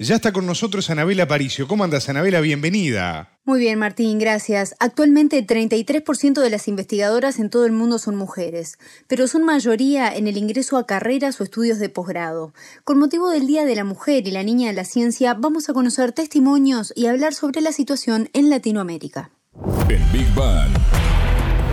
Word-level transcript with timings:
Ya 0.00 0.14
está 0.14 0.32
con 0.32 0.46
nosotros 0.46 0.90
Anabela 0.90 1.26
Paricio. 1.26 1.66
¿Cómo 1.66 1.82
andas, 1.82 2.08
Anabela? 2.08 2.40
Bienvenida. 2.40 3.32
Muy 3.44 3.58
bien, 3.58 3.80
Martín, 3.80 4.20
gracias. 4.20 4.76
Actualmente 4.78 5.44
33% 5.44 6.40
de 6.40 6.50
las 6.50 6.68
investigadoras 6.68 7.40
en 7.40 7.50
todo 7.50 7.66
el 7.66 7.72
mundo 7.72 7.98
son 7.98 8.14
mujeres, 8.14 8.78
pero 9.08 9.26
son 9.26 9.44
mayoría 9.44 10.14
en 10.14 10.28
el 10.28 10.36
ingreso 10.36 10.76
a 10.76 10.86
carreras 10.86 11.40
o 11.40 11.44
estudios 11.44 11.80
de 11.80 11.88
posgrado. 11.88 12.54
Con 12.84 13.00
motivo 13.00 13.28
del 13.30 13.48
Día 13.48 13.64
de 13.64 13.74
la 13.74 13.82
Mujer 13.82 14.28
y 14.28 14.30
la 14.30 14.44
Niña 14.44 14.68
de 14.68 14.74
la 14.74 14.84
Ciencia, 14.84 15.34
vamos 15.34 15.68
a 15.68 15.72
conocer 15.72 16.12
testimonios 16.12 16.92
y 16.94 17.06
hablar 17.06 17.34
sobre 17.34 17.60
la 17.60 17.72
situación 17.72 18.30
en 18.34 18.50
Latinoamérica. 18.50 19.30
En 19.88 20.12
Big 20.12 20.32
Bang. 20.36 20.70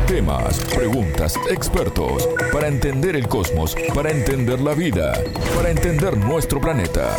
Temas, 0.08 0.60
preguntas, 0.74 1.36
expertos, 1.52 2.28
para 2.52 2.70
entender 2.70 3.16
el 3.16 3.28
cosmos, 3.28 3.76
para 3.94 4.10
entender 4.10 4.62
la 4.62 4.74
vida, 4.74 5.14
para 5.56 5.70
entender 5.70 6.18
nuestro 6.18 6.60
planeta. 6.60 7.16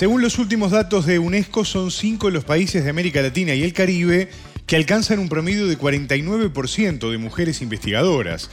Según 0.00 0.22
los 0.22 0.38
últimos 0.38 0.70
datos 0.70 1.04
de 1.04 1.18
UNESCO, 1.18 1.62
son 1.66 1.90
cinco 1.90 2.30
los 2.30 2.44
países 2.44 2.84
de 2.84 2.88
América 2.88 3.20
Latina 3.20 3.54
y 3.54 3.62
el 3.62 3.74
Caribe 3.74 4.30
que 4.66 4.76
alcanzan 4.76 5.18
un 5.18 5.28
promedio 5.28 5.66
de 5.66 5.78
49% 5.78 7.10
de 7.10 7.18
mujeres 7.18 7.60
investigadoras. 7.60 8.48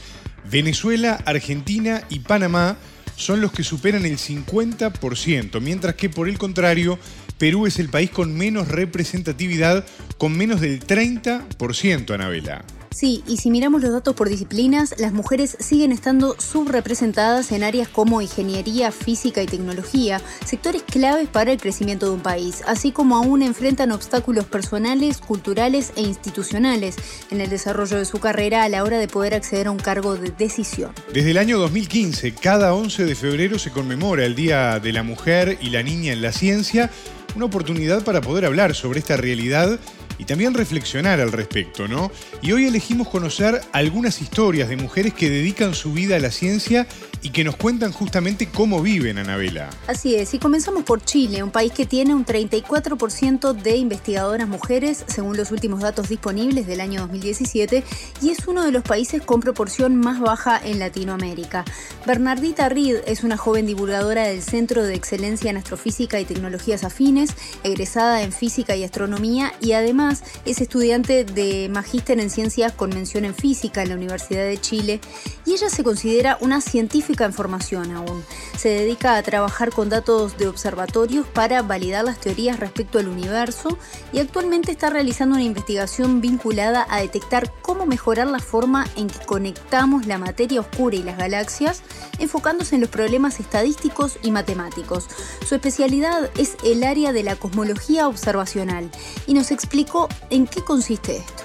Venezuela, 0.50 1.18
Argentina 1.24 2.02
y 2.10 2.18
Panamá 2.18 2.76
son 3.16 3.40
los 3.40 3.50
que 3.50 3.64
superan 3.64 4.04
el 4.04 4.18
50%, 4.18 5.58
mientras 5.62 5.94
que 5.94 6.10
por 6.10 6.28
el 6.28 6.36
contrario, 6.36 6.98
Perú 7.38 7.66
es 7.66 7.78
el 7.78 7.88
país 7.88 8.10
con 8.10 8.36
menos 8.36 8.68
representatividad, 8.68 9.86
con 10.18 10.36
menos 10.36 10.60
del 10.60 10.86
30%, 10.86 12.10
Anabela. 12.12 12.62
Sí, 12.90 13.22
y 13.26 13.36
si 13.36 13.50
miramos 13.50 13.82
los 13.82 13.92
datos 13.92 14.14
por 14.14 14.28
disciplinas, 14.28 14.94
las 14.98 15.12
mujeres 15.12 15.56
siguen 15.60 15.92
estando 15.92 16.36
subrepresentadas 16.38 17.52
en 17.52 17.62
áreas 17.62 17.88
como 17.88 18.22
ingeniería, 18.22 18.90
física 18.92 19.42
y 19.42 19.46
tecnología, 19.46 20.20
sectores 20.44 20.82
claves 20.82 21.28
para 21.28 21.52
el 21.52 21.60
crecimiento 21.60 22.06
de 22.06 22.12
un 22.12 22.20
país, 22.20 22.62
así 22.66 22.90
como 22.90 23.16
aún 23.16 23.42
enfrentan 23.42 23.92
obstáculos 23.92 24.46
personales, 24.46 25.18
culturales 25.18 25.92
e 25.96 26.02
institucionales 26.02 26.96
en 27.30 27.40
el 27.40 27.50
desarrollo 27.50 27.98
de 27.98 28.04
su 28.04 28.18
carrera 28.18 28.64
a 28.64 28.68
la 28.68 28.82
hora 28.82 28.98
de 28.98 29.08
poder 29.08 29.34
acceder 29.34 29.68
a 29.68 29.70
un 29.70 29.78
cargo 29.78 30.16
de 30.16 30.30
decisión. 30.30 30.92
Desde 31.12 31.30
el 31.30 31.38
año 31.38 31.58
2015, 31.58 32.34
cada 32.34 32.74
11 32.74 33.04
de 33.04 33.14
febrero 33.14 33.58
se 33.58 33.70
conmemora 33.70 34.24
el 34.24 34.34
Día 34.34 34.80
de 34.80 34.92
la 34.92 35.02
Mujer 35.02 35.58
y 35.60 35.70
la 35.70 35.82
Niña 35.82 36.12
en 36.12 36.22
la 36.22 36.32
Ciencia, 36.32 36.90
una 37.36 37.44
oportunidad 37.44 38.04
para 38.04 38.20
poder 38.20 38.44
hablar 38.44 38.74
sobre 38.74 38.98
esta 38.98 39.16
realidad 39.16 39.78
y 40.18 40.24
también 40.24 40.54
reflexionar 40.54 41.20
al 41.20 41.32
respecto, 41.32 41.88
¿no? 41.88 42.10
Y 42.42 42.52
hoy 42.52 42.66
elegimos 42.66 43.08
conocer 43.08 43.60
algunas 43.72 44.20
historias 44.20 44.68
de 44.68 44.76
mujeres 44.76 45.14
que 45.14 45.30
dedican 45.30 45.74
su 45.74 45.92
vida 45.92 46.16
a 46.16 46.18
la 46.18 46.30
ciencia 46.30 46.86
y 47.22 47.30
que 47.30 47.44
nos 47.44 47.56
cuentan 47.56 47.92
justamente 47.92 48.48
cómo 48.48 48.82
viven, 48.82 49.18
Anabela. 49.18 49.70
Así 49.86 50.14
es, 50.14 50.34
y 50.34 50.38
comenzamos 50.38 50.84
por 50.84 51.04
Chile, 51.04 51.42
un 51.42 51.50
país 51.50 51.72
que 51.72 51.86
tiene 51.86 52.14
un 52.14 52.24
34% 52.24 53.52
de 53.52 53.76
investigadoras 53.76 54.48
mujeres, 54.48 55.04
según 55.06 55.36
los 55.36 55.50
últimos 55.50 55.80
datos 55.80 56.08
disponibles 56.08 56.66
del 56.66 56.80
año 56.80 57.00
2017, 57.02 57.84
y 58.22 58.30
es 58.30 58.46
uno 58.46 58.64
de 58.64 58.72
los 58.72 58.82
países 58.82 59.22
con 59.22 59.40
proporción 59.40 59.96
más 59.96 60.20
baja 60.20 60.60
en 60.62 60.78
Latinoamérica. 60.78 61.64
Bernardita 62.06 62.68
Reed 62.68 63.02
es 63.06 63.24
una 63.24 63.36
joven 63.36 63.66
divulgadora 63.66 64.26
del 64.26 64.42
Centro 64.42 64.84
de 64.84 64.94
Excelencia 64.94 65.50
en 65.50 65.56
Astrofísica 65.56 66.20
y 66.20 66.24
Tecnologías 66.24 66.84
Afines, 66.84 67.30
egresada 67.64 68.22
en 68.22 68.32
Física 68.32 68.76
y 68.76 68.84
Astronomía 68.84 69.52
y 69.60 69.72
además 69.72 70.07
es 70.44 70.60
estudiante 70.60 71.24
de 71.24 71.68
Magíster 71.68 72.18
en 72.20 72.30
Ciencias 72.30 72.72
con 72.72 72.90
mención 72.90 73.24
en 73.24 73.34
Física 73.34 73.82
en 73.82 73.90
la 73.90 73.94
Universidad 73.94 74.44
de 74.44 74.60
Chile 74.60 75.00
y 75.44 75.52
ella 75.52 75.70
se 75.70 75.84
considera 75.84 76.38
una 76.40 76.60
científica 76.60 77.24
en 77.24 77.32
formación 77.32 77.92
aún. 77.92 78.24
Se 78.56 78.68
dedica 78.68 79.16
a 79.16 79.22
trabajar 79.22 79.70
con 79.70 79.88
datos 79.88 80.36
de 80.36 80.48
observatorios 80.48 81.26
para 81.26 81.62
validar 81.62 82.04
las 82.04 82.20
teorías 82.20 82.58
respecto 82.60 82.98
al 82.98 83.08
universo 83.08 83.78
y 84.12 84.18
actualmente 84.18 84.72
está 84.72 84.90
realizando 84.90 85.36
una 85.36 85.44
investigación 85.44 86.20
vinculada 86.20 86.86
a 86.88 87.00
detectar 87.00 87.52
cómo 87.62 87.86
mejorar 87.86 88.26
la 88.26 88.40
forma 88.40 88.86
en 88.96 89.08
que 89.08 89.24
conectamos 89.26 90.06
la 90.06 90.18
materia 90.18 90.60
oscura 90.60 90.96
y 90.96 91.02
las 91.02 91.18
galaxias, 91.18 91.82
enfocándose 92.18 92.74
en 92.74 92.80
los 92.80 92.90
problemas 92.90 93.40
estadísticos 93.40 94.18
y 94.22 94.30
matemáticos. 94.30 95.06
Su 95.46 95.54
especialidad 95.54 96.30
es 96.36 96.56
el 96.64 96.84
área 96.84 97.12
de 97.12 97.22
la 97.22 97.36
cosmología 97.36 98.08
observacional 98.08 98.90
y 99.26 99.34
nos 99.34 99.50
explicó 99.50 99.97
en 100.30 100.46
qué 100.46 100.62
consiste 100.62 101.16
esto 101.16 101.44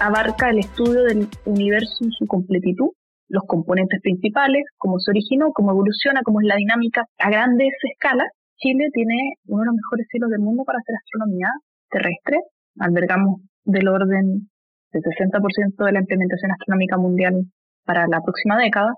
abarca 0.00 0.50
el 0.50 0.58
estudio 0.58 1.04
del 1.04 1.28
universo 1.44 2.04
en 2.04 2.10
su 2.10 2.26
completitud 2.26 2.90
los 3.32 3.44
componentes 3.48 3.98
principales, 4.02 4.62
cómo 4.76 5.00
se 5.00 5.10
originó, 5.10 5.52
cómo 5.52 5.70
evoluciona, 5.72 6.20
cómo 6.22 6.40
es 6.42 6.46
la 6.46 6.56
dinámica 6.56 7.06
a 7.18 7.30
grandes 7.30 7.72
escalas. 7.90 8.28
Chile 8.56 8.90
tiene 8.92 9.40
uno 9.48 9.62
de 9.62 9.66
los 9.72 9.74
mejores 9.74 10.06
cielos 10.10 10.28
del 10.28 10.40
mundo 10.40 10.64
para 10.64 10.78
hacer 10.78 10.94
astronomía 10.94 11.48
terrestre. 11.88 12.36
Albergamos 12.78 13.40
del 13.64 13.88
orden 13.88 14.52
del 14.92 15.02
60% 15.02 15.82
de 15.82 15.92
la 15.92 16.00
implementación 16.00 16.52
astronómica 16.52 16.98
mundial 16.98 17.40
para 17.86 18.06
la 18.06 18.20
próxima 18.20 18.58
década. 18.58 18.92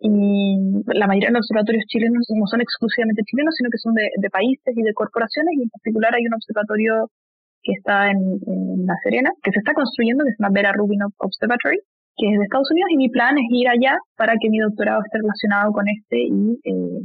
Y 0.00 0.56
la 0.86 1.06
mayoría 1.06 1.28
de 1.28 1.36
los 1.36 1.44
observatorios 1.44 1.84
chilenos 1.84 2.24
no 2.32 2.46
son 2.46 2.62
exclusivamente 2.62 3.28
chilenos, 3.28 3.54
sino 3.58 3.68
que 3.68 3.76
son 3.76 3.92
de, 3.92 4.30
países 4.30 4.72
y 4.72 4.82
de 4.82 4.94
corporaciones, 4.94 5.52
y 5.58 5.64
en 5.64 5.68
particular 5.68 6.14
hay 6.14 6.24
un 6.24 6.34
observatorio 6.34 7.10
que 7.62 7.72
está 7.72 8.10
en, 8.10 8.18
La 8.86 8.94
Serena, 9.02 9.30
que 9.42 9.50
se 9.52 9.58
está 9.58 9.74
construyendo, 9.74 10.24
que 10.24 10.32
se 10.32 10.42
llama 10.42 10.54
Vera 10.54 10.72
Rubin 10.72 11.00
Observatory, 11.18 11.78
que 12.16 12.26
es 12.30 12.38
de 12.38 12.44
Estados 12.44 12.70
Unidos, 12.70 12.90
y 12.90 12.96
mi 12.96 13.08
plan 13.08 13.36
es 13.38 13.44
ir 13.50 13.68
allá 13.68 13.96
para 14.16 14.34
que 14.40 14.50
mi 14.50 14.58
doctorado 14.58 15.00
esté 15.04 15.18
relacionado 15.18 15.72
con 15.72 15.84
este 15.88 16.18
y, 16.18 16.58
eh, 16.64 17.02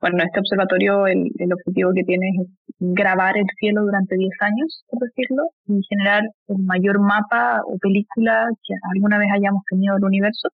bueno, 0.00 0.22
este 0.22 0.40
observatorio, 0.40 1.06
el, 1.06 1.30
el, 1.38 1.52
objetivo 1.52 1.90
que 1.94 2.04
tiene 2.04 2.28
es 2.28 2.48
grabar 2.78 3.36
el 3.38 3.46
cielo 3.58 3.82
durante 3.82 4.14
10 4.16 4.30
años, 4.40 4.84
por 4.88 5.00
decirlo, 5.00 5.50
y 5.66 5.80
generar 5.88 6.22
el 6.48 6.58
mayor 6.64 7.00
mapa 7.00 7.62
o 7.66 7.78
película 7.78 8.46
que 8.62 8.74
alguna 8.94 9.18
vez 9.18 9.28
hayamos 9.34 9.62
tenido 9.70 9.94
del 9.94 10.04
universo. 10.04 10.48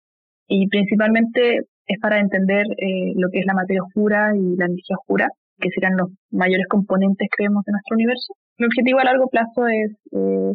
Y 0.46 0.68
principalmente 0.68 1.62
es 1.86 2.00
para 2.00 2.20
entender 2.20 2.64
eh, 2.78 3.12
lo 3.16 3.28
que 3.30 3.40
es 3.40 3.46
la 3.46 3.54
materia 3.54 3.82
oscura 3.82 4.32
y 4.36 4.56
la 4.56 4.66
energía 4.66 4.96
oscura, 4.96 5.28
que 5.62 5.70
serán 5.70 5.96
los 5.96 6.10
mayores 6.30 6.66
componentes, 6.68 7.28
creemos, 7.30 7.64
de 7.64 7.72
nuestro 7.72 7.94
universo. 7.94 8.34
Mi 8.58 8.66
objetivo 8.66 8.98
a 8.98 9.04
largo 9.04 9.28
plazo 9.28 9.66
es 9.68 9.92
eh, 10.12 10.52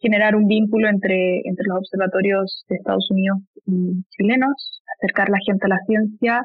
generar 0.00 0.34
un 0.34 0.46
vínculo 0.46 0.88
entre, 0.88 1.40
entre 1.44 1.64
los 1.68 1.78
observatorios 1.78 2.64
de 2.68 2.76
Estados 2.76 3.08
Unidos 3.10 3.38
y 3.66 4.02
chilenos, 4.16 4.82
acercar 4.98 5.28
la 5.28 5.38
gente 5.46 5.66
a 5.66 5.68
la 5.68 5.78
ciencia, 5.86 6.42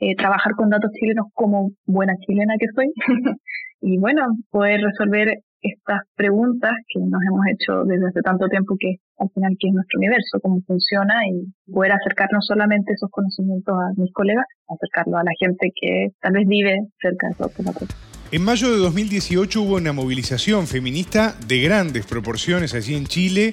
eh, 0.00 0.14
trabajar 0.16 0.52
con 0.56 0.68
datos 0.68 0.90
chilenos 0.92 1.26
como 1.32 1.70
buena 1.86 2.14
chilena 2.26 2.54
que 2.58 2.66
soy, 2.74 2.92
y 3.80 3.98
bueno, 3.98 4.26
poder 4.50 4.80
resolver 4.80 5.38
estas 5.62 6.00
preguntas 6.14 6.72
que 6.88 7.00
nos 7.00 7.20
hemos 7.26 7.42
hecho 7.52 7.84
desde 7.84 8.06
hace 8.08 8.20
tanto 8.22 8.46
tiempo 8.48 8.76
que 8.78 8.96
al 9.18 9.28
final 9.34 9.56
qué 9.58 9.68
es 9.68 9.74
nuestro 9.74 9.98
universo, 9.98 10.38
cómo 10.40 10.60
funciona 10.66 11.14
y 11.26 11.72
poder 11.72 11.92
acercar 11.92 12.28
no 12.32 12.40
solamente 12.40 12.92
esos 12.92 13.10
conocimientos 13.10 13.74
a 13.74 14.00
mis 14.00 14.12
colegas, 14.12 14.44
acercarlo 14.68 15.18
a 15.18 15.24
la 15.24 15.32
gente 15.38 15.70
que 15.74 16.08
tal 16.20 16.32
vez 16.32 16.46
vive 16.46 16.76
cerca 17.00 17.28
de 17.28 17.44
observatorios. 17.44 17.96
En 18.30 18.44
mayo 18.44 18.70
de 18.70 18.76
2018 18.76 19.62
hubo 19.62 19.76
una 19.76 19.92
movilización 19.92 20.66
feminista 20.66 21.34
de 21.46 21.62
grandes 21.62 22.06
proporciones 22.06 22.74
allí 22.74 22.94
en 22.94 23.06
Chile 23.06 23.52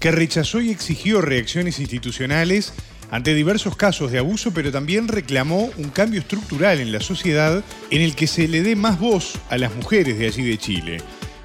que 0.00 0.10
rechazó 0.10 0.60
y 0.60 0.70
exigió 0.70 1.20
reacciones 1.20 1.78
institucionales 1.78 2.74
ante 3.10 3.34
diversos 3.34 3.76
casos 3.76 4.10
de 4.10 4.18
abuso, 4.18 4.52
pero 4.52 4.72
también 4.72 5.08
reclamó 5.08 5.70
un 5.78 5.90
cambio 5.90 6.20
estructural 6.20 6.80
en 6.80 6.92
la 6.92 7.00
sociedad 7.00 7.62
en 7.90 8.02
el 8.02 8.16
que 8.16 8.26
se 8.26 8.48
le 8.48 8.62
dé 8.62 8.74
más 8.74 8.98
voz 8.98 9.38
a 9.48 9.58
las 9.58 9.74
mujeres 9.74 10.18
de 10.18 10.26
allí 10.26 10.42
de 10.42 10.58
Chile. 10.58 10.98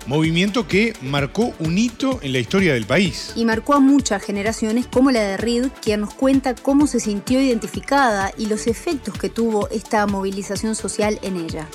Movimiento 0.07 0.67
que 0.67 0.93
marcó 1.01 1.53
un 1.59 1.77
hito 1.77 2.19
en 2.21 2.33
la 2.33 2.39
historia 2.39 2.73
del 2.73 2.85
país. 2.85 3.33
Y 3.35 3.45
marcó 3.45 3.73
a 3.73 3.79
muchas 3.79 4.23
generaciones 4.23 4.87
como 4.87 5.11
la 5.11 5.21
de 5.21 5.37
Reed, 5.37 5.67
quien 5.81 6.01
nos 6.01 6.13
cuenta 6.13 6.55
cómo 6.55 6.87
se 6.87 6.99
sintió 6.99 7.39
identificada 7.41 8.31
y 8.37 8.47
los 8.47 8.67
efectos 8.67 9.17
que 9.17 9.29
tuvo 9.29 9.69
esta 9.69 10.05
movilización 10.07 10.75
social 10.75 11.19
en 11.23 11.37
ella 11.37 11.67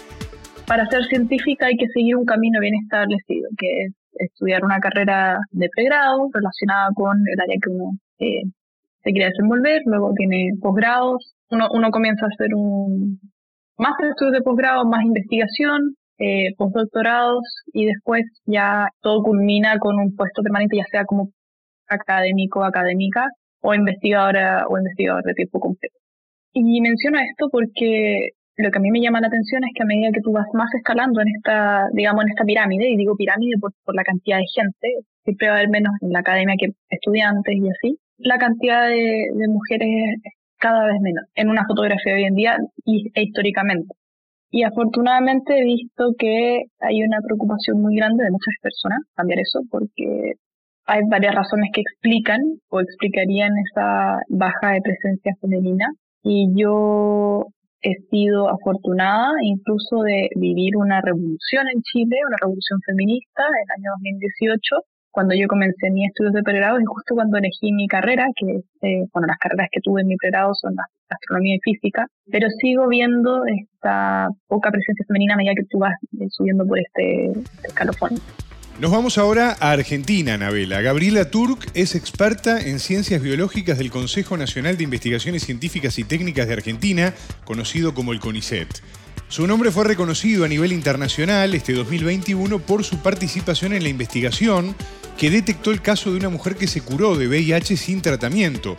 para 0.67 0.87
ser 0.87 1.05
científica 1.05 1.67
hay 1.67 1.77
que 1.77 1.87
seguir 1.89 2.17
un 2.17 2.25
camino 2.25 2.61
bien 2.61 2.75
establecido, 2.83 3.49
que 3.57 3.85
es 3.85 3.93
estudiar 4.19 4.65
una 4.65 4.79
carrera 4.81 5.39
de 5.51 5.69
pregrado 5.75 6.29
relacionada 6.33 6.89
con 6.95 7.17
el 7.19 7.41
área 7.41 7.57
que 7.63 7.71
uno 7.71 7.93
eh, 8.19 8.43
se 9.03 9.11
quiere 9.13 9.31
desenvolver, 9.31 9.83
luego 9.87 10.13
tiene 10.17 10.51
posgrados, 10.61 11.35
uno, 11.51 11.69
uno 11.73 11.91
comienza 11.91 12.27
a 12.27 12.29
hacer 12.29 12.55
un 12.55 13.21
más 13.79 13.93
estudios 14.11 14.33
de 14.33 14.43
posgrado, 14.43 14.85
más 14.87 15.05
investigación, 15.05 15.95
eh, 16.19 16.55
postdoctorados 16.57 17.43
y 17.73 17.87
después 17.87 18.25
ya 18.47 18.89
todo 19.01 19.23
culmina 19.23 19.79
con 19.79 19.97
un 19.97 20.15
puesto 20.17 20.43
permanente, 20.43 20.77
ya 20.77 20.87
sea 20.91 21.05
como 21.05 21.31
académico 21.89 22.65
académica, 22.65 23.27
o 23.61 23.75
investigadora 23.75 24.67
o 24.69 24.79
investigador 24.79 25.25
de 25.25 25.35
tiempo 25.35 25.61
completo. 25.61 25.97
Y 26.53 26.81
menciono 26.81 27.19
esto 27.19 27.49
porque 27.51 28.31
lo 28.57 28.71
que 28.71 28.79
a 28.79 28.81
mí 28.81 28.91
me 28.91 29.01
llama 29.01 29.21
la 29.21 29.27
atención 29.29 29.63
es 29.65 29.71
que 29.75 29.83
a 29.83 29.87
medida 29.87 30.11
que 30.13 30.21
tú 30.23 30.33
vas 30.33 30.47
más 30.55 30.73
escalando 30.75 31.21
en 31.21 31.29
esta, 31.29 31.89
digamos, 31.93 32.25
en 32.25 32.31
esta 32.31 32.45
pirámide, 32.45 32.89
y 32.89 32.97
digo 32.97 33.17
pirámide 33.17 33.57
por, 33.61 33.73
por 33.85 33.95
la 33.95 34.05
cantidad 34.05 34.39
de 34.39 34.47
gente, 34.55 34.89
siempre 35.25 35.49
va 35.49 35.55
a 35.55 35.57
haber 35.59 35.69
menos 35.69 35.93
en 36.01 36.13
la 36.13 36.21
academia 36.21 36.55
que 36.59 36.71
estudiantes 36.89 37.55
y 37.55 37.69
así, 37.69 37.99
la 38.19 38.39
cantidad 38.39 38.89
de, 38.89 39.29
de 39.35 39.49
mujeres 39.49 39.89
es 40.25 40.33
cada 40.59 40.87
vez 40.87 40.97
menos 41.03 41.25
en 41.35 41.51
una 41.51 41.67
fotografía 41.67 42.15
hoy 42.15 42.25
en 42.25 42.35
día 42.35 42.57
y, 42.85 43.11
e 43.15 43.23
históricamente. 43.25 43.95
Y 44.51 44.63
afortunadamente 44.63 45.59
he 45.59 45.65
visto 45.65 46.15
que 46.19 46.63
hay 46.81 47.03
una 47.03 47.19
preocupación 47.25 47.83
muy 47.83 47.97
grande 47.97 48.25
de 48.25 48.31
muchas 48.31 48.55
personas 48.63 49.01
cambiar 49.15 49.41
eso 49.41 49.61
porque 49.71 50.35
hay 50.87 51.01
varias 51.11 51.35
razones 51.35 51.71
que 51.75 51.81
explican 51.81 52.41
o 52.71 52.81
explicarían 52.81 53.51
esa 53.71 54.21
baja 54.29 54.73
de 54.73 54.83
presencia 54.83 55.33
femenina. 55.41 55.87
Y 56.23 56.49
yo 56.55 57.47
he 57.83 57.95
sido 58.11 58.49
afortunada 58.49 59.33
incluso 59.43 60.03
de 60.03 60.29
vivir 60.37 60.77
una 60.77 61.01
revolución 61.01 61.67
en 61.73 61.83
Chile, 61.83 62.17
una 62.27 62.37
revolución 62.41 62.81
feminista 62.87 63.43
en 63.43 63.63
el 63.63 63.71
año 63.79 63.91
2018, 63.99 64.77
cuando 65.17 65.35
yo 65.35 65.49
comencé 65.49 65.91
mis 65.91 66.09
estudios 66.09 66.35
de 66.35 66.43
pregrado 66.43 66.79
y 66.79 66.85
justo 66.85 67.15
cuando 67.15 67.39
elegí 67.39 67.73
mi 67.73 67.89
carrera, 67.89 68.27
que 68.37 68.61
eh, 68.83 69.07
bueno, 69.15 69.27
las 69.27 69.39
carreras 69.39 69.69
que 69.73 69.81
tuve 69.81 70.03
en 70.03 70.09
mi 70.09 70.17
pregrado 70.17 70.53
son 70.53 70.75
la 70.77 70.85
astronomía 71.09 71.57
y 71.57 71.61
física, 71.61 72.07
pero 72.31 72.47
sigo 72.61 72.87
viendo 72.87 73.47
esta 73.47 74.29
poca 74.47 74.71
presencia 74.71 75.07
femenina 75.09 75.33
a 75.33 75.37
medida 75.39 75.55
que 75.57 75.65
tú 75.71 75.79
vas 75.79 75.95
eh, 76.21 76.27
subiendo 76.29 76.67
por 76.67 76.79
este, 76.79 77.31
este 77.31 77.69
escalofón. 77.69 78.11
Nos 78.79 78.91
vamos 78.91 79.17
ahora 79.17 79.57
a 79.59 79.71
Argentina, 79.71 80.35
Anabela. 80.35 80.83
Gabriela 80.83 81.31
Turk 81.31 81.67
es 81.73 81.95
experta 81.95 82.61
en 82.61 82.79
ciencias 82.79 83.23
biológicas 83.23 83.79
del 83.79 83.91
Consejo 83.91 84.37
Nacional 84.37 84.77
de 84.77 84.85
Investigaciones 84.85 85.45
Científicas 85.45 85.99
y 85.99 86.05
Técnicas 86.05 86.47
de 86.47 86.53
Argentina, 86.53 87.15
conocido 87.47 87.95
como 87.95 88.13
el 88.13 88.21
CONICET. 88.21 88.69
Su 89.29 89.47
nombre 89.47 89.73
fue 89.73 89.85
reconocido 89.85 90.45
a 90.45 90.49
nivel 90.49 90.73
internacional 90.73 91.55
este 91.55 91.73
2021 91.73 92.61
por 92.61 92.85
su 92.85 92.99
participación 92.99 93.73
en 93.73 93.83
la 93.83 93.89
investigación 93.89 94.77
que 95.17 95.31
detectó 95.31 95.71
el 95.71 95.83
caso 95.83 96.11
de 96.11 96.19
una 96.19 96.29
mujer 96.29 96.57
que 96.57 96.67
se 96.67 96.81
curó 96.81 97.17
de 97.17 97.29
VIH 97.29 97.77
sin 97.77 98.03
tratamiento 98.03 98.77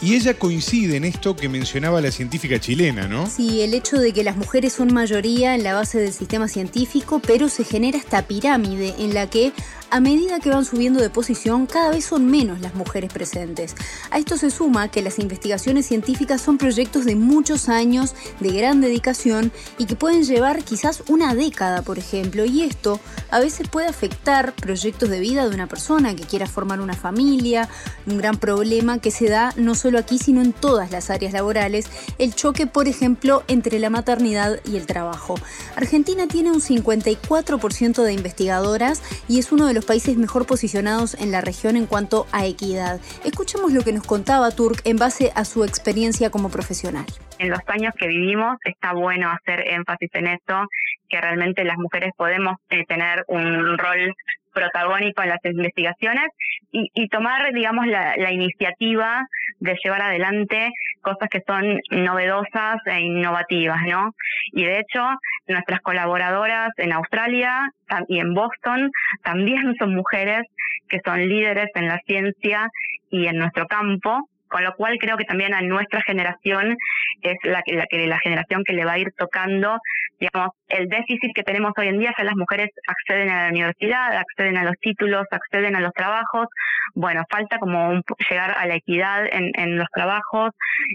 y 0.00 0.14
ella 0.14 0.34
coincide 0.34 0.96
en 0.96 1.04
esto 1.04 1.34
que 1.34 1.48
mencionaba 1.48 2.00
la 2.00 2.12
científica 2.12 2.60
chilena, 2.60 3.08
¿no? 3.08 3.26
Sí, 3.26 3.62
el 3.62 3.74
hecho 3.74 3.98
de 3.98 4.12
que 4.12 4.22
las 4.22 4.36
mujeres 4.36 4.72
son 4.72 4.92
mayoría 4.92 5.54
en 5.54 5.64
la 5.64 5.74
base 5.74 5.98
del 5.98 6.12
sistema 6.12 6.46
científico, 6.46 7.20
pero 7.24 7.48
se 7.48 7.64
genera 7.64 7.98
esta 7.98 8.22
pirámide 8.22 8.94
en 8.98 9.14
la 9.14 9.28
que 9.28 9.52
a 9.90 10.00
medida 10.00 10.40
que 10.40 10.50
van 10.50 10.64
subiendo 10.64 11.00
de 11.00 11.10
posición, 11.10 11.66
cada 11.66 11.90
vez 11.90 12.04
son 12.04 12.26
menos 12.26 12.60
las 12.60 12.74
mujeres 12.74 13.12
presentes. 13.12 13.74
A 14.10 14.18
esto 14.18 14.36
se 14.36 14.50
suma 14.50 14.88
que 14.88 15.02
las 15.02 15.18
investigaciones 15.18 15.86
científicas 15.86 16.40
son 16.40 16.58
proyectos 16.58 17.04
de 17.04 17.14
muchos 17.14 17.68
años, 17.68 18.14
de 18.40 18.50
gran 18.50 18.80
dedicación 18.80 19.52
y 19.78 19.86
que 19.86 19.96
pueden 19.96 20.24
llevar 20.24 20.62
quizás 20.64 21.02
una 21.08 21.34
década, 21.34 21.82
por 21.82 21.98
ejemplo, 21.98 22.44
y 22.44 22.62
esto 22.62 23.00
a 23.30 23.40
veces 23.40 23.68
puede 23.68 23.86
afectar 23.86 24.52
proyectos 24.54 25.08
de 25.08 25.20
vida 25.20 25.48
de 25.48 25.54
una 25.54 25.66
persona 25.66 26.14
que 26.14 26.24
quiera 26.24 26.46
formar 26.46 26.80
una 26.80 26.94
familia, 26.94 27.68
un 28.06 28.18
gran 28.18 28.36
problema 28.36 28.98
que 28.98 29.10
se 29.10 29.28
da 29.28 29.52
no 29.56 29.74
solo 29.74 29.98
aquí, 29.98 30.18
sino 30.18 30.42
en 30.42 30.52
todas 30.52 30.90
las 30.90 31.10
áreas 31.10 31.32
laborales, 31.32 31.86
el 32.18 32.34
choque, 32.34 32.66
por 32.66 32.88
ejemplo, 32.88 33.42
entre 33.48 33.78
la 33.78 33.90
maternidad 33.90 34.60
y 34.64 34.76
el 34.76 34.86
trabajo. 34.86 35.36
Argentina 35.76 36.26
tiene 36.26 36.50
un 36.50 36.60
54% 36.60 38.02
de 38.02 38.12
investigadoras 38.12 39.02
y 39.28 39.38
es 39.38 39.52
uno 39.52 39.66
de 39.66 39.74
los 39.74 39.77
países 39.84 40.16
mejor 40.16 40.46
posicionados 40.46 41.14
en 41.14 41.30
la 41.30 41.40
región 41.40 41.76
en 41.76 41.86
cuanto 41.86 42.26
a 42.32 42.46
equidad. 42.46 43.00
Escuchemos 43.24 43.72
lo 43.72 43.82
que 43.82 43.92
nos 43.92 44.06
contaba 44.06 44.50
Turk 44.50 44.80
en 44.84 44.96
base 44.96 45.32
a 45.34 45.44
su 45.44 45.64
experiencia 45.64 46.30
como 46.30 46.48
profesional. 46.48 47.06
En 47.38 47.50
los 47.50 47.60
años 47.68 47.94
que 47.96 48.08
vivimos 48.08 48.56
está 48.64 48.92
bueno 48.92 49.30
hacer 49.30 49.64
énfasis 49.68 50.10
en 50.14 50.26
esto, 50.26 50.66
que 51.08 51.20
realmente 51.20 51.64
las 51.64 51.78
mujeres 51.78 52.12
podemos 52.16 52.56
eh, 52.70 52.84
tener 52.86 53.24
un 53.28 53.78
rol 53.78 54.14
protagónico 54.52 55.22
en 55.22 55.28
las 55.28 55.44
investigaciones 55.44 56.28
y, 56.72 57.08
tomar, 57.08 57.52
digamos, 57.54 57.86
la, 57.86 58.32
iniciativa 58.32 59.26
de 59.60 59.76
llevar 59.82 60.02
adelante 60.02 60.70
cosas 61.00 61.28
que 61.30 61.40
son 61.46 61.78
novedosas 61.90 62.78
e 62.86 63.00
innovativas, 63.00 63.80
¿no? 63.86 64.10
Y 64.52 64.64
de 64.64 64.80
hecho, 64.80 65.02
nuestras 65.46 65.80
colaboradoras 65.80 66.70
en 66.76 66.92
Australia 66.92 67.70
y 68.08 68.18
en 68.18 68.34
Boston 68.34 68.90
también 69.22 69.74
son 69.78 69.94
mujeres 69.94 70.42
que 70.88 71.00
son 71.04 71.26
líderes 71.26 71.70
en 71.74 71.86
la 71.86 71.98
ciencia 72.06 72.68
y 73.10 73.26
en 73.26 73.38
nuestro 73.38 73.66
campo 73.66 74.27
con 74.48 74.64
lo 74.64 74.74
cual 74.74 74.98
creo 74.98 75.16
que 75.16 75.24
también 75.24 75.54
a 75.54 75.62
nuestra 75.62 76.02
generación 76.02 76.76
es 77.22 77.36
la, 77.42 77.62
la, 77.66 77.86
la 77.90 78.18
generación 78.18 78.64
que 78.64 78.72
le 78.72 78.84
va 78.84 78.92
a 78.92 78.98
ir 78.98 79.12
tocando, 79.16 79.78
digamos, 80.18 80.50
el 80.68 80.88
déficit 80.88 81.32
que 81.34 81.42
tenemos 81.42 81.72
hoy 81.76 81.88
en 81.88 81.98
día, 81.98 82.14
ya 82.16 82.24
las 82.24 82.36
mujeres 82.36 82.70
acceden 82.86 83.30
a 83.30 83.44
la 83.44 83.50
universidad, 83.50 84.16
acceden 84.16 84.56
a 84.56 84.64
los 84.64 84.76
títulos, 84.80 85.26
acceden 85.30 85.76
a 85.76 85.80
los 85.80 85.92
trabajos, 85.92 86.48
bueno, 86.94 87.24
falta 87.30 87.58
como 87.58 88.00
llegar 88.30 88.54
a 88.56 88.66
la 88.66 88.74
equidad 88.74 89.26
en, 89.30 89.50
en 89.54 89.78
los 89.78 89.88
trabajos, 89.94 90.50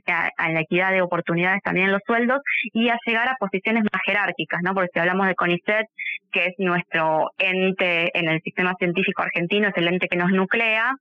a, 0.08 0.30
a, 0.38 0.50
la 0.50 0.62
equidad 0.62 0.92
de 0.92 1.02
oportunidades 1.02 1.62
también 1.64 1.88
en 1.88 1.94
los 1.94 2.02
sueldos 2.06 2.40
y 2.74 2.90
a 2.90 2.98
llegar 3.06 3.30
a 3.30 3.36
posiciones 3.36 3.84
más 3.84 4.02
jerárquicas, 4.06 4.60
¿no? 4.64 4.74
Porque 4.74 4.90
si 4.94 5.00
hablamos 5.00 5.28
de 5.28 5.36
CONICET, 5.36 5.88
que 6.32 6.46
es 6.48 6.54
nuestro 6.58 7.32
ente 7.38 8.18
en 8.18 8.28
el 8.30 8.42
sistema 8.42 8.74
científico 8.80 9.22
argentino, 9.22 9.70
es 9.70 9.78
el 9.78 9.88
ente 9.88 10.08
que 10.08 10.18
nos 10.18 10.32
nuclea, 10.32 10.92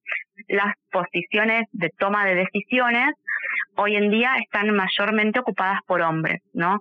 las 0.48 0.74
posiciones 0.90 1.66
de 1.72 1.90
toma 1.98 2.24
de 2.26 2.34
decisiones 2.34 3.14
hoy 3.76 3.96
en 3.96 4.10
día 4.10 4.36
están 4.40 4.74
mayormente 4.74 5.40
ocupadas 5.40 5.80
por 5.86 6.02
hombres, 6.02 6.40
¿no? 6.52 6.80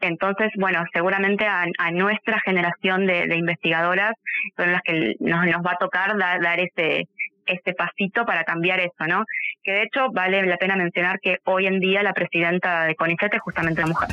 Entonces, 0.00 0.50
bueno, 0.56 0.84
seguramente 0.92 1.46
a, 1.46 1.66
nuestra 1.90 2.38
generación 2.40 3.06
de, 3.06 3.34
investigadoras 3.34 4.12
son 4.56 4.72
las 4.72 4.82
que 4.82 5.16
nos, 5.20 5.46
nos 5.46 5.64
va 5.64 5.72
a 5.72 5.78
tocar 5.78 6.18
dar, 6.18 6.40
dar 6.42 6.60
ese, 6.60 7.08
este 7.46 7.74
pasito 7.74 8.26
para 8.26 8.44
cambiar 8.44 8.80
eso, 8.80 9.06
¿no? 9.08 9.24
Que 9.62 9.72
de 9.72 9.82
hecho 9.84 10.10
vale 10.12 10.44
la 10.44 10.58
pena 10.58 10.76
mencionar 10.76 11.18
que 11.20 11.38
hoy 11.44 11.66
en 11.66 11.80
día 11.80 12.02
la 12.02 12.12
presidenta 12.12 12.84
de 12.84 12.94
CONICET 12.94 13.34
es 13.34 13.40
justamente 13.40 13.80
la 13.80 13.86
mujer. 13.86 14.08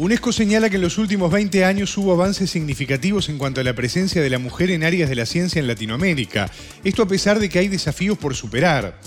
UNESCO 0.00 0.32
señala 0.32 0.70
que 0.70 0.76
en 0.76 0.82
los 0.82 0.96
últimos 0.96 1.30
20 1.30 1.62
años 1.66 1.94
hubo 1.98 2.14
avances 2.14 2.50
significativos 2.50 3.28
en 3.28 3.36
cuanto 3.36 3.60
a 3.60 3.64
la 3.64 3.74
presencia 3.74 4.22
de 4.22 4.30
la 4.30 4.38
mujer 4.38 4.70
en 4.70 4.82
áreas 4.82 5.10
de 5.10 5.14
la 5.14 5.26
ciencia 5.26 5.60
en 5.60 5.66
Latinoamérica. 5.66 6.50
Esto 6.84 7.02
a 7.02 7.06
pesar 7.06 7.38
de 7.38 7.50
que 7.50 7.58
hay 7.58 7.68
desafíos 7.68 8.16
por 8.16 8.34
superar. 8.34 8.98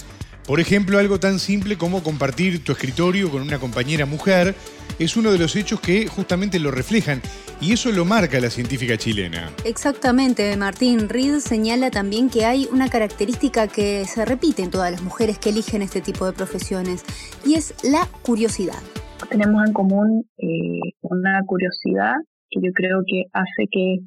Por 0.45 0.60
ejemplo, 0.60 1.00
algo 1.00 1.19
tan 1.19 1.40
simple 1.40 1.80
como 1.80 2.04
compartir 2.04 2.63
tu 2.63 2.74
escritorio 2.74 3.31
con 3.31 3.42
una 3.42 3.57
compañera 3.57 4.06
mujer 4.06 4.53
es 5.00 5.17
uno 5.17 5.32
de 5.32 5.39
los 5.39 5.56
hechos 5.56 5.79
que 5.79 6.06
justamente 6.06 6.60
lo 6.60 6.70
reflejan 6.70 7.24
y 7.60 7.74
eso 7.74 7.91
lo 7.91 8.06
marca 8.06 8.39
la 8.39 8.51
científica 8.51 8.96
chilena. 8.96 9.51
Exactamente, 9.65 10.56
Martín 10.58 11.10
Reed 11.10 11.39
señala 11.39 11.89
también 11.89 12.29
que 12.29 12.46
hay 12.46 12.70
una 12.72 12.88
característica 12.88 13.67
que 13.67 14.06
se 14.06 14.25
repite 14.25 14.62
en 14.62 14.70
todas 14.70 14.91
las 14.91 15.01
mujeres 15.01 15.39
que 15.39 15.50
eligen 15.50 15.82
este 15.82 16.01
tipo 16.01 16.27
de 16.27 16.34
profesiones 16.34 17.01
y 17.44 17.56
es 17.56 17.74
la 17.82 18.08
curiosidad 18.22 18.84
tenemos 19.30 19.65
en 19.68 19.74
común 19.74 20.25
eh, 20.38 20.94
una 21.01 21.42
curiosidad 21.46 22.13
que 22.50 22.60
yo 22.62 22.72
creo 22.74 23.01
que 23.06 23.24
hace 23.34 23.68
que 23.72 23.98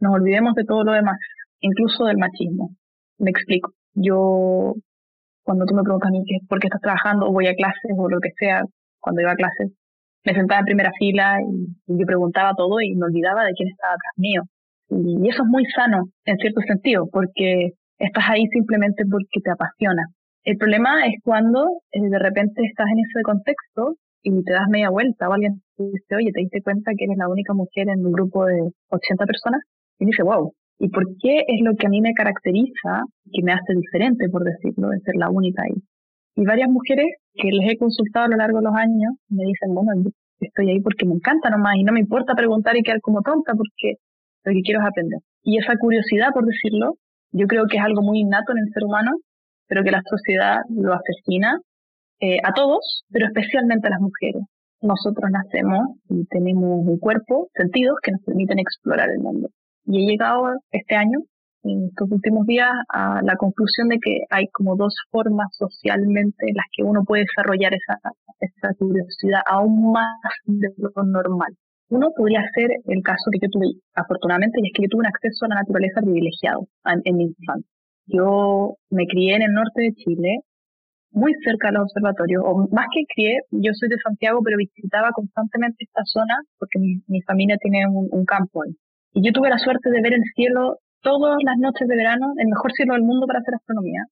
nos 0.00 0.14
olvidemos 0.14 0.54
de 0.54 0.64
todo 0.64 0.84
lo 0.84 0.92
demás, 0.92 1.18
incluso 1.60 2.04
del 2.04 2.18
machismo. 2.18 2.70
Me 3.18 3.30
explico. 3.30 3.72
Yo, 3.94 4.74
cuando 5.42 5.64
tú 5.66 5.74
me 5.74 5.82
preguntas 5.82 6.08
a 6.08 6.12
mí 6.12 6.22
por 6.48 6.60
qué 6.60 6.68
estás 6.68 6.80
trabajando 6.80 7.26
o 7.26 7.32
voy 7.32 7.46
a 7.46 7.54
clases 7.54 7.92
o 7.96 8.08
lo 8.08 8.20
que 8.20 8.30
sea, 8.38 8.62
cuando 9.00 9.22
iba 9.22 9.32
a 9.32 9.36
clases, 9.36 9.72
me 10.24 10.34
sentaba 10.34 10.60
en 10.60 10.66
primera 10.66 10.92
fila 10.98 11.38
y, 11.40 11.98
yo 11.98 12.06
preguntaba 12.06 12.54
todo 12.56 12.80
y 12.80 12.94
me 12.94 13.06
olvidaba 13.06 13.44
de 13.44 13.52
quién 13.54 13.68
estaba 13.70 13.94
atrás 13.94 14.14
mío. 14.16 14.42
Y, 14.90 15.28
eso 15.28 15.42
es 15.42 15.48
muy 15.48 15.64
sano, 15.74 16.10
en 16.24 16.36
cierto 16.36 16.60
sentido, 16.62 17.08
porque 17.10 17.72
estás 17.98 18.24
ahí 18.28 18.46
simplemente 18.52 19.04
porque 19.10 19.40
te 19.42 19.50
apasiona. 19.50 20.04
El 20.44 20.56
problema 20.56 21.06
es 21.06 21.14
cuando 21.24 21.66
eh, 21.92 22.08
de 22.08 22.18
repente 22.18 22.62
estás 22.64 22.86
en 22.92 23.00
ese 23.00 23.22
contexto 23.22 23.96
y 24.28 24.44
te 24.44 24.52
das 24.52 24.68
media 24.68 24.90
vuelta 24.90 25.28
o 25.28 25.32
alguien 25.32 25.62
te 25.76 25.84
dice, 25.84 26.16
oye, 26.16 26.32
te 26.32 26.40
diste 26.40 26.62
cuenta 26.62 26.92
que 26.96 27.04
eres 27.04 27.16
la 27.16 27.28
única 27.28 27.54
mujer 27.54 27.88
en 27.88 28.04
un 28.04 28.12
grupo 28.12 28.44
de 28.44 28.70
80 28.90 29.26
personas 29.26 29.62
y 29.98 30.06
dice, 30.06 30.22
wow, 30.22 30.52
¿y 30.78 30.88
por 30.88 31.04
qué 31.20 31.44
es 31.46 31.60
lo 31.62 31.74
que 31.76 31.86
a 31.86 31.90
mí 31.90 32.00
me 32.00 32.14
caracteriza, 32.14 33.02
que 33.32 33.42
me 33.42 33.52
hace 33.52 33.74
diferente, 33.74 34.28
por 34.28 34.44
decirlo, 34.44 34.90
de 34.90 35.00
ser 35.00 35.14
la 35.16 35.30
única 35.30 35.62
ahí? 35.62 35.80
Y 36.36 36.44
varias 36.44 36.68
mujeres 36.68 37.06
que 37.34 37.48
les 37.50 37.72
he 37.72 37.78
consultado 37.78 38.26
a 38.26 38.28
lo 38.28 38.36
largo 38.36 38.58
de 38.58 38.64
los 38.64 38.74
años 38.74 39.14
me 39.28 39.44
dicen, 39.44 39.74
bueno, 39.74 39.92
estoy 40.40 40.70
ahí 40.70 40.80
porque 40.80 41.06
me 41.06 41.14
encanta 41.14 41.50
nomás 41.50 41.76
y 41.76 41.84
no 41.84 41.92
me 41.92 42.00
importa 42.00 42.34
preguntar 42.34 42.76
y 42.76 42.82
quedar 42.82 43.00
como 43.00 43.22
tonta 43.22 43.54
porque 43.54 43.96
lo 44.44 44.52
que 44.52 44.60
quiero 44.62 44.80
es 44.80 44.86
aprender. 44.86 45.18
Y 45.42 45.58
esa 45.58 45.74
curiosidad, 45.76 46.28
por 46.32 46.44
decirlo, 46.44 46.94
yo 47.32 47.46
creo 47.46 47.66
que 47.66 47.76
es 47.78 47.82
algo 47.82 48.02
muy 48.02 48.20
innato 48.20 48.52
en 48.52 48.58
el 48.58 48.72
ser 48.72 48.84
humano, 48.84 49.12
pero 49.66 49.82
que 49.82 49.90
la 49.90 50.02
sociedad 50.08 50.60
lo 50.70 50.94
asesina 50.94 51.58
eh, 52.20 52.38
a 52.44 52.52
todos, 52.52 53.04
pero 53.10 53.26
especialmente 53.26 53.86
a 53.88 53.90
las 53.90 54.00
mujeres. 54.00 54.42
Nosotros 54.80 55.30
nacemos 55.30 55.96
y 56.08 56.24
tenemos 56.26 56.86
un 56.86 56.98
cuerpo, 56.98 57.48
sentidos 57.54 57.96
que 58.02 58.12
nos 58.12 58.22
permiten 58.22 58.58
explorar 58.58 59.10
el 59.10 59.18
mundo. 59.18 59.48
Y 59.86 60.04
he 60.04 60.10
llegado 60.10 60.54
este 60.70 60.94
año 60.94 61.18
en 61.64 61.86
estos 61.88 62.10
últimos 62.10 62.46
días 62.46 62.70
a 62.88 63.20
la 63.22 63.36
conclusión 63.36 63.88
de 63.88 63.98
que 63.98 64.20
hay 64.30 64.46
como 64.52 64.76
dos 64.76 64.94
formas 65.10 65.48
socialmente 65.56 66.46
en 66.46 66.54
las 66.54 66.66
que 66.76 66.84
uno 66.84 67.02
puede 67.04 67.24
desarrollar 67.24 67.72
esa, 67.74 67.98
esa 68.40 68.74
curiosidad 68.78 69.40
aún 69.46 69.92
más 69.92 70.08
de 70.44 70.68
lo 70.76 71.02
normal. 71.04 71.56
Uno 71.90 72.10
podría 72.14 72.42
ser 72.54 72.70
el 72.84 73.02
caso 73.02 73.30
que 73.32 73.38
yo 73.40 73.48
tuve, 73.50 73.80
afortunadamente, 73.94 74.58
y 74.62 74.68
es 74.68 74.72
que 74.74 74.82
yo 74.82 74.88
tuve 74.90 75.00
un 75.00 75.06
acceso 75.06 75.46
a 75.46 75.48
la 75.48 75.54
naturaleza 75.56 76.02
privilegiado 76.02 76.68
en, 76.84 77.16
mi 77.16 77.24
infancia. 77.24 77.72
Yo 78.06 78.76
me 78.90 79.06
crié 79.06 79.36
en 79.36 79.42
el 79.42 79.52
norte 79.52 79.82
de 79.82 79.92
Chile, 79.94 80.40
muy 81.10 81.32
cerca 81.44 81.68
de 81.68 81.74
los 81.74 81.84
observatorios, 81.84 82.42
o 82.44 82.68
más 82.70 82.86
que 82.92 83.04
crié, 83.14 83.40
yo 83.50 83.72
soy 83.74 83.88
de 83.88 83.96
Santiago, 84.02 84.40
pero 84.44 84.56
visitaba 84.56 85.10
constantemente 85.12 85.84
esta 85.84 86.02
zona 86.04 86.34
porque 86.58 86.78
mi, 86.78 87.20
familia 87.22 87.56
tiene 87.60 87.86
un, 87.88 88.24
campo 88.24 88.62
ahí. 88.62 88.74
Y 89.14 89.24
yo 89.26 89.32
tuve 89.32 89.48
la 89.48 89.58
suerte 89.58 89.90
de 89.90 90.00
ver 90.02 90.14
el 90.14 90.22
cielo 90.34 90.76
todas 91.00 91.36
las 91.44 91.56
noches 91.58 91.88
de 91.88 91.96
verano, 91.96 92.26
el 92.36 92.48
mejor 92.48 92.72
cielo 92.72 92.94
del 92.94 93.02
mundo 93.02 93.26
para 93.26 93.40
hacer 93.40 93.54
astronomía. 93.54 94.02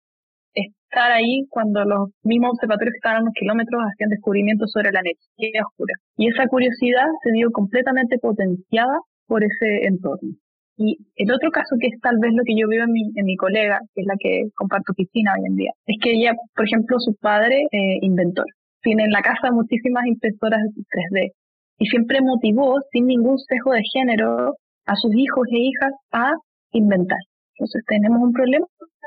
Estar 0.55 1.13
ahí 1.13 1.45
cuando 1.51 1.85
los 1.85 2.11
mismos 2.23 2.53
observatorios 2.55 2.95
que 2.95 2.99
estaban 2.99 3.19
a 3.19 3.23
unos 3.23 3.35
kilómetros 3.35 3.83
hacían 3.93 4.11
descubrimientos 4.11 4.71
sobre 4.73 4.91
la 4.93 5.01
energía 5.01 5.63
oscura. 5.69 5.95
Y 6.17 6.29
esa 6.29 6.47
curiosidad 6.49 7.07
se 7.23 7.33
vio 7.33 7.51
completamente 7.51 8.19
potenciada 8.19 8.97
por 9.27 9.45
ese 9.45 9.87
entorno. 9.87 10.33
Y 10.79 10.99
el 11.17 11.33
otro 11.33 11.51
caso 11.51 11.77
que 11.81 11.89
es 11.89 12.01
tal 12.01 12.19
vez 12.19 12.33
lo 12.35 12.45
que 12.45 12.55
yo 12.55 12.69
veo 12.69 12.85
en 12.85 12.93
mi, 12.93 13.11
en 13.15 13.25
mi 13.25 13.37
colega, 13.37 13.81
que 13.95 14.03
es 14.03 14.07
la 14.07 14.15
que 14.21 14.51
comparto 14.55 14.93
oficina 14.93 15.33
hoy 15.39 15.47
en 15.47 15.57
día, 15.57 15.73
es 15.87 15.97
que 16.03 16.13
ella, 16.13 16.33
por 16.55 16.67
ejemplo, 16.67 16.99
su 16.99 17.15
padre, 17.17 17.63
eh, 17.73 17.99
inventor, 18.03 18.47
tiene 18.83 19.05
en 19.05 19.11
la 19.11 19.23
casa 19.23 19.51
muchísimas 19.51 20.07
impresoras 20.07 20.61
3D 20.61 21.33
y 21.79 21.87
siempre 21.87 22.21
motivó, 22.21 22.77
sin 22.93 23.07
ningún 23.07 23.39
sesgo 23.39 23.73
de 23.73 23.83
género, 23.93 24.55
a 24.87 24.95
sus 24.97 25.15
hijos 25.15 25.47
e 25.51 25.59
hijas 25.59 25.93
a 26.13 26.33
inventar. 26.73 27.19
Entonces 27.55 27.83
tenemos 27.87 28.23
un 28.23 28.33
problema, 28.33 28.67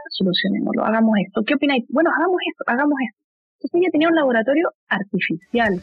solucionémoslo, 0.10 0.84
hagamos 0.84 1.14
esto. 1.26 1.44
¿Qué 1.46 1.54
opináis? 1.54 1.86
Bueno, 1.90 2.10
hagamos 2.10 2.38
esto, 2.52 2.64
hagamos 2.68 2.96
esto. 3.08 3.26
Entonces 3.58 3.82
ella 3.82 3.92
tenía 3.92 4.10
un 4.10 4.16
laboratorio 4.16 4.70
artificial. 4.88 5.80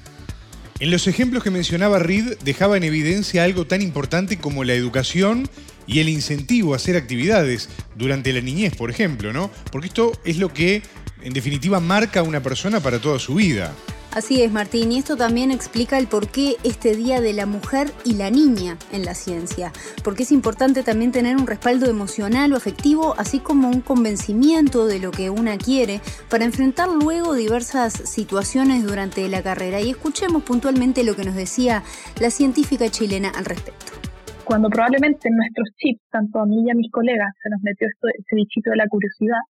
En 0.78 0.90
los 0.90 1.06
ejemplos 1.06 1.42
que 1.42 1.50
mencionaba 1.50 1.98
Reed 1.98 2.36
dejaba 2.44 2.76
en 2.76 2.84
evidencia 2.84 3.44
algo 3.44 3.66
tan 3.66 3.80
importante 3.80 4.36
como 4.36 4.62
la 4.62 4.74
educación 4.74 5.48
y 5.86 6.00
el 6.00 6.10
incentivo 6.10 6.74
a 6.74 6.76
hacer 6.76 6.96
actividades 6.96 7.70
durante 7.94 8.30
la 8.34 8.42
niñez, 8.42 8.76
por 8.76 8.90
ejemplo, 8.90 9.32
¿no? 9.32 9.50
Porque 9.72 9.86
esto 9.86 10.12
es 10.26 10.36
lo 10.36 10.52
que 10.52 10.82
en 11.22 11.32
definitiva 11.32 11.80
marca 11.80 12.20
a 12.20 12.24
una 12.24 12.42
persona 12.42 12.80
para 12.80 13.00
toda 13.00 13.18
su 13.18 13.36
vida. 13.36 13.72
Así 14.16 14.42
es, 14.42 14.50
Martín, 14.50 14.92
y 14.92 14.96
esto 14.96 15.14
también 15.14 15.50
explica 15.50 15.98
el 15.98 16.06
por 16.06 16.28
qué 16.28 16.54
este 16.64 16.96
Día 16.96 17.20
de 17.20 17.34
la 17.34 17.44
Mujer 17.44 17.88
y 18.02 18.14
la 18.14 18.30
Niña 18.30 18.78
en 18.90 19.04
la 19.04 19.12
ciencia, 19.12 19.72
porque 20.02 20.22
es 20.22 20.32
importante 20.32 20.82
también 20.82 21.12
tener 21.12 21.36
un 21.36 21.46
respaldo 21.46 21.84
emocional 21.84 22.50
o 22.54 22.56
afectivo, 22.56 23.12
así 23.18 23.40
como 23.40 23.68
un 23.68 23.82
convencimiento 23.82 24.86
de 24.86 25.00
lo 25.00 25.10
que 25.10 25.28
una 25.28 25.58
quiere, 25.58 26.00
para 26.30 26.46
enfrentar 26.46 26.88
luego 26.88 27.34
diversas 27.34 27.92
situaciones 27.92 28.86
durante 28.86 29.28
la 29.28 29.42
carrera. 29.42 29.82
Y 29.82 29.90
escuchemos 29.90 30.42
puntualmente 30.44 31.04
lo 31.04 31.14
que 31.14 31.24
nos 31.24 31.34
decía 31.34 31.82
la 32.18 32.30
científica 32.30 32.88
chilena 32.88 33.28
al 33.36 33.44
respecto. 33.44 33.92
Cuando 34.46 34.70
probablemente 34.70 35.28
en 35.28 35.36
nuestros 35.36 35.68
chips, 35.76 36.00
tanto 36.10 36.40
a 36.40 36.46
mí 36.46 36.64
y 36.66 36.70
a 36.70 36.74
mis 36.74 36.90
colegas, 36.90 37.34
se 37.42 37.50
nos 37.50 37.60
metió 37.60 37.86
ese 37.86 38.34
bichito 38.34 38.70
de 38.70 38.76
la 38.76 38.88
curiosidad, 38.88 39.44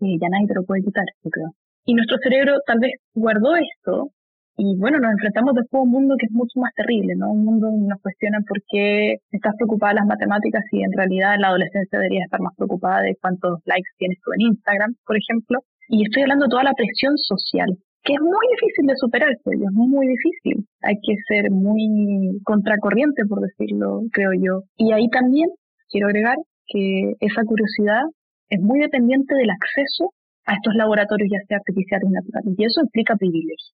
y 0.00 0.20
ya 0.20 0.28
nadie 0.28 0.48
te 0.48 0.54
lo 0.54 0.64
puede 0.64 0.82
quitar, 0.82 1.06
yo 1.22 1.30
creo 1.30 1.63
y 1.84 1.94
nuestro 1.94 2.16
cerebro 2.22 2.58
tal 2.66 2.78
vez 2.80 2.92
guardó 3.14 3.56
esto 3.56 4.10
y 4.56 4.78
bueno, 4.78 4.98
nos 5.00 5.10
enfrentamos 5.10 5.54
después 5.54 5.80
a 5.80 5.82
un 5.82 5.90
mundo 5.90 6.14
que 6.16 6.26
es 6.26 6.32
mucho 6.32 6.60
más 6.60 6.70
terrible, 6.74 7.14
¿no? 7.16 7.32
Un 7.32 7.44
mundo 7.44 7.66
donde 7.66 7.88
nos 7.88 8.00
cuestionan 8.00 8.44
por 8.44 8.58
qué 8.70 9.18
estás 9.32 9.54
preocupada 9.58 9.94
de 9.94 10.00
las 10.00 10.06
matemáticas 10.06 10.62
y 10.70 10.82
en 10.82 10.92
realidad 10.94 11.34
la 11.40 11.48
adolescencia 11.48 11.98
deberías 11.98 12.26
estar 12.26 12.40
más 12.40 12.54
preocupada 12.54 13.02
de 13.02 13.16
cuántos 13.20 13.58
likes 13.66 13.90
tienes 13.98 14.18
tú 14.22 14.30
en 14.32 14.54
Instagram, 14.54 14.94
por 15.04 15.16
ejemplo. 15.18 15.58
Y 15.88 16.04
estoy 16.04 16.22
hablando 16.22 16.46
de 16.46 16.50
toda 16.50 16.62
la 16.62 16.78
presión 16.78 17.18
social, 17.18 17.66
que 18.04 18.14
es 18.14 18.20
muy 18.22 18.46
difícil 18.54 18.86
de 18.86 18.96
superar, 18.96 19.32
es 19.34 19.42
muy 19.74 20.06
difícil. 20.06 20.64
Hay 20.82 20.96
que 21.02 21.14
ser 21.26 21.50
muy 21.50 22.38
contracorriente, 22.44 23.26
por 23.26 23.40
decirlo, 23.42 24.02
creo 24.12 24.30
yo. 24.38 24.62
Y 24.76 24.92
ahí 24.92 25.08
también 25.10 25.50
quiero 25.90 26.06
agregar 26.06 26.36
que 26.68 27.12
esa 27.18 27.42
curiosidad 27.42 28.06
es 28.50 28.60
muy 28.60 28.78
dependiente 28.78 29.34
del 29.34 29.50
acceso 29.50 30.14
a 30.46 30.54
estos 30.54 30.74
laboratorios, 30.74 31.28
ya 31.32 31.40
sea 31.46 31.58
artificiales 31.58 32.08
y 32.08 32.12
naturales. 32.12 32.54
Y 32.58 32.64
eso 32.64 32.80
implica 32.82 33.16
privilegios. 33.16 33.74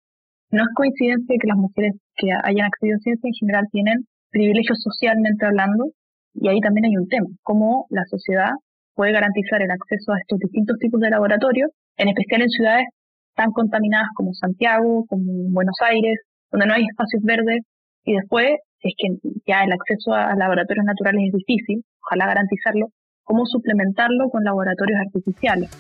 No 0.51 0.63
es 0.63 0.69
coincidencia 0.75 1.37
que 1.41 1.49
las 1.49 1.59
mujeres 1.59 1.93
que 2.17 2.29
hayan 2.31 2.67
accedido 2.67 2.97
a 2.97 3.03
ciencia 3.03 3.29
en 3.29 3.35
general 3.35 3.65
tienen 3.73 4.07
privilegios 4.31 4.79
socialmente 4.83 5.47
hablando, 5.47 5.91
y 6.35 6.49
ahí 6.49 6.61
también 6.61 6.87
hay 6.87 6.97
un 6.97 7.09
tema, 7.09 7.27
cómo 7.43 7.87
la 7.91 8.05
sociedad 8.11 8.53
puede 8.95 9.13
garantizar 9.13 9.63
el 9.63 9.71
acceso 9.71 10.13
a 10.13 10.19
estos 10.19 10.39
distintos 10.39 10.77
tipos 10.79 11.01
de 11.01 11.11
laboratorios, 11.11 11.71
en 11.97 12.09
especial 12.09 12.43
en 12.43 12.49
ciudades 12.49 12.87
tan 13.35 13.51
contaminadas 13.53 14.09
como 14.15 14.33
Santiago, 14.33 15.05
como 15.09 15.33
Buenos 15.51 15.77
Aires, 15.85 16.19
donde 16.51 16.67
no 16.67 16.75
hay 16.75 16.85
espacios 16.85 17.23
verdes, 17.23 17.63
y 18.05 18.15
después, 18.15 18.57
es 18.81 18.95
que 18.97 19.09
ya 19.47 19.65
el 19.65 19.73
acceso 19.73 20.13
a 20.15 20.35
laboratorios 20.37 20.85
naturales 20.85 21.23
es 21.27 21.33
difícil, 21.33 21.83
ojalá 22.03 22.27
garantizarlo, 22.27 22.89
cómo 23.25 23.45
suplementarlo 23.47 24.31
con 24.31 24.45
laboratorios 24.45 25.01
artificiales. 25.01 25.71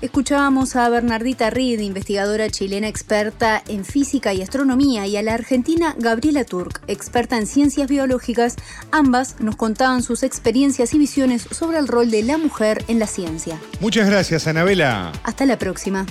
Escuchábamos 0.00 0.76
a 0.76 0.88
Bernardita 0.88 1.50
Reed, 1.50 1.80
investigadora 1.80 2.48
chilena 2.48 2.86
experta 2.86 3.60
en 3.66 3.84
física 3.84 4.32
y 4.32 4.42
astronomía, 4.42 5.08
y 5.08 5.16
a 5.16 5.22
la 5.22 5.34
argentina 5.34 5.96
Gabriela 5.98 6.44
Turk, 6.44 6.82
experta 6.86 7.36
en 7.36 7.48
ciencias 7.48 7.88
biológicas. 7.88 8.54
Ambas 8.92 9.40
nos 9.40 9.56
contaban 9.56 10.04
sus 10.04 10.22
experiencias 10.22 10.94
y 10.94 10.98
visiones 10.98 11.48
sobre 11.50 11.78
el 11.78 11.88
rol 11.88 12.12
de 12.12 12.22
la 12.22 12.38
mujer 12.38 12.84
en 12.86 13.00
la 13.00 13.08
ciencia. 13.08 13.58
Muchas 13.80 14.06
gracias, 14.06 14.46
Anabela. 14.46 15.10
Hasta 15.24 15.46
la 15.46 15.58
próxima. 15.58 16.06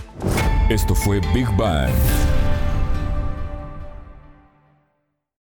Esto 0.69 0.93
fue 0.93 1.21
Big 1.33 1.47
Bang. 1.55 1.89